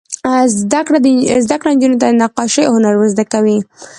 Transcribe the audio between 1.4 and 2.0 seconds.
زده کړه نجونو